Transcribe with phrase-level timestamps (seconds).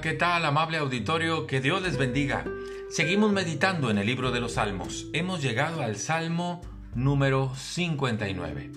[0.00, 1.48] ¿qué tal, amable auditorio?
[1.48, 2.44] Que Dios les bendiga.
[2.90, 5.08] Seguimos meditando en el libro de los Salmos.
[5.12, 6.60] Hemos llegado al Salmo
[6.94, 8.70] número 59.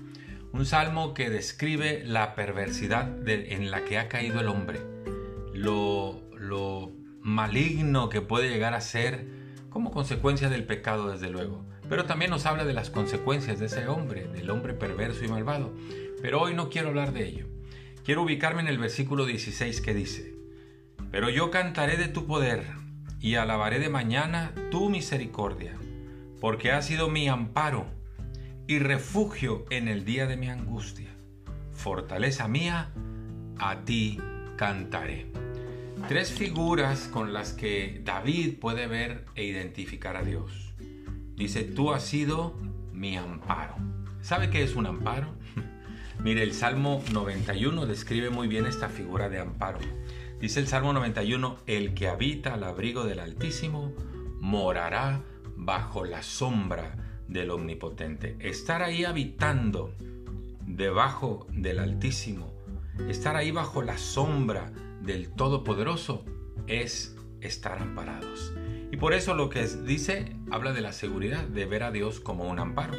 [0.54, 4.80] Un salmo que describe la perversidad en la que ha caído el hombre.
[5.54, 9.28] Lo, lo maligno que puede llegar a ser
[9.70, 11.64] como consecuencia del pecado, desde luego.
[11.88, 15.76] Pero también nos habla de las consecuencias de ese hombre, del hombre perverso y malvado.
[16.24, 17.46] Pero hoy no quiero hablar de ello.
[18.04, 20.37] Quiero ubicarme en el versículo 16 que dice,
[21.12, 22.66] pero yo cantaré de tu poder
[23.20, 25.74] y alabaré de mañana tu misericordia,
[26.40, 27.88] porque has sido mi amparo
[28.68, 31.10] y refugio en el día de mi angustia.
[31.72, 32.92] Fortaleza mía,
[33.58, 34.20] a ti
[34.58, 35.28] cantaré.
[36.08, 40.74] Tres figuras con las que David puede ver e identificar a Dios.
[41.36, 42.56] Dice, tú has sido
[42.94, 43.76] mi amparo.
[44.22, 45.34] ¿Sabe qué es un amparo?
[46.24, 49.80] Mire, el Salmo 91 describe muy bien esta figura de amparo.
[50.40, 53.92] Dice el Salmo 91, el que habita al abrigo del Altísimo
[54.40, 55.24] morará
[55.56, 56.96] bajo la sombra
[57.28, 58.36] del Omnipotente.
[58.40, 59.96] Estar ahí habitando
[60.62, 62.54] debajo del Altísimo,
[63.10, 64.72] estar ahí bajo la sombra
[65.02, 66.24] del Todopoderoso
[66.68, 68.54] es estar amparados.
[68.92, 72.44] Y por eso lo que dice habla de la seguridad de ver a Dios como
[72.44, 72.94] un amparo.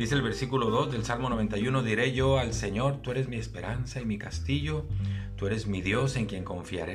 [0.00, 4.00] Dice el versículo 2 del Salmo 91, diré yo al Señor, tú eres mi esperanza
[4.00, 4.86] y mi castillo,
[5.36, 6.94] tú eres mi Dios en quien confiaré.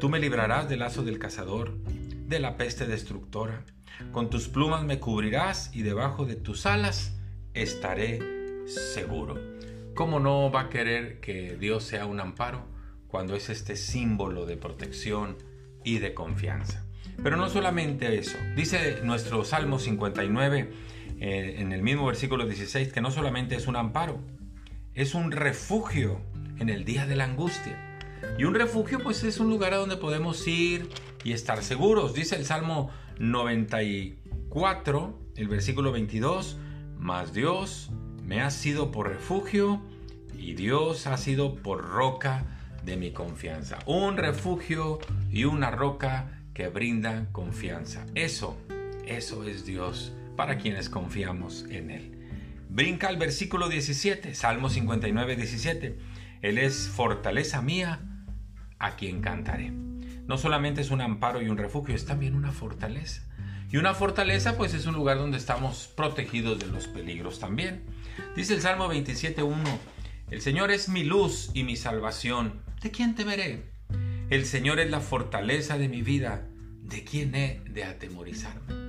[0.00, 1.78] Tú me librarás del lazo del cazador,
[2.26, 3.62] de la peste destructora.
[4.10, 7.16] Con tus plumas me cubrirás y debajo de tus alas
[7.54, 9.38] estaré seguro.
[9.94, 12.66] ¿Cómo no va a querer que Dios sea un amparo
[13.06, 15.36] cuando es este símbolo de protección
[15.84, 16.84] y de confianza?
[17.22, 18.38] Pero no solamente eso.
[18.56, 20.72] Dice nuestro Salmo 59,
[21.20, 24.20] eh, en el mismo versículo 16 que no solamente es un amparo,
[24.94, 26.20] es un refugio
[26.58, 27.76] en el día de la angustia.
[28.38, 30.88] Y un refugio pues es un lugar a donde podemos ir
[31.24, 32.14] y estar seguros.
[32.14, 36.58] Dice el Salmo 94, el versículo 22,
[36.98, 37.90] mas Dios
[38.24, 39.80] me ha sido por refugio
[40.36, 42.44] y Dios ha sido por roca
[42.84, 43.78] de mi confianza.
[43.86, 44.98] Un refugio
[45.30, 48.04] y una roca que brindan confianza.
[48.14, 48.56] Eso,
[49.06, 52.12] eso es Dios para quienes confiamos en Él.
[52.68, 55.98] Brinca al versículo 17, Salmo 59, 17.
[56.42, 57.98] Él es fortaleza mía,
[58.78, 59.72] a quien cantaré.
[59.72, 63.22] No solamente es un amparo y un refugio, es también una fortaleza.
[63.72, 67.82] Y una fortaleza pues es un lugar donde estamos protegidos de los peligros también.
[68.36, 69.56] Dice el Salmo 27.1,
[70.30, 72.62] el Señor es mi luz y mi salvación.
[72.80, 73.64] ¿De quién temeré?
[74.30, 76.46] El Señor es la fortaleza de mi vida.
[76.84, 78.87] ¿De quién he de atemorizarme?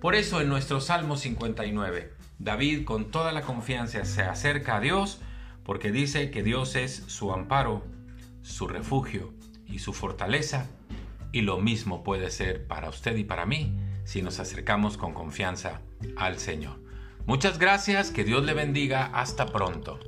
[0.00, 5.20] Por eso en nuestro Salmo 59, David con toda la confianza se acerca a Dios
[5.62, 7.84] porque dice que Dios es su amparo,
[8.40, 9.34] su refugio
[9.66, 10.68] y su fortaleza,
[11.32, 15.82] y lo mismo puede ser para usted y para mí si nos acercamos con confianza
[16.16, 16.80] al Señor.
[17.26, 20.00] Muchas gracias, que Dios le bendiga, hasta pronto.